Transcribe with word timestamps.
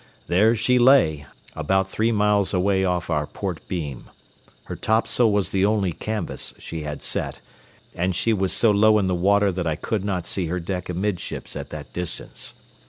There 0.25 0.55
she 0.55 0.79
lay, 0.79 1.27
about 1.55 1.87
three 1.87 2.11
miles 2.11 2.55
away 2.55 2.83
off 2.83 3.11
our 3.11 3.27
port 3.27 3.59
beam. 3.67 4.09
Her 4.63 4.75
topsail 4.75 5.31
was 5.31 5.51
the 5.51 5.63
only 5.63 5.91
canvas 5.93 6.55
she 6.57 6.81
had 6.81 7.03
set, 7.03 7.39
and 7.93 8.15
she 8.15 8.33
was 8.33 8.51
so 8.51 8.71
low 8.71 8.97
in 8.97 9.05
the 9.05 9.13
water 9.13 9.51
that 9.51 9.67
I 9.67 9.75
could 9.75 10.03
not 10.03 10.25
see 10.25 10.47
her 10.47 10.59
deck 10.59 10.89
amidships 10.89 11.55
at 11.55 11.69
that 11.69 11.93
distance. 11.93 12.55